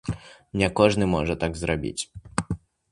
[0.61, 2.03] Не кожны можа так зрабіць.